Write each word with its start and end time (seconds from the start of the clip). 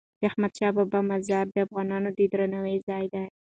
د 0.19 0.23
احمدشاه 0.29 0.75
بابا 0.77 0.99
مزار 1.11 1.45
د 1.49 1.55
افغانانو 1.65 2.09
د 2.17 2.19
درناوي 2.31 2.77
ځای 2.87 3.05
دی. 3.13 3.25